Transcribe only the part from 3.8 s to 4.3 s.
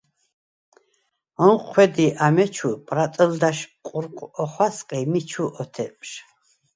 ყურყვ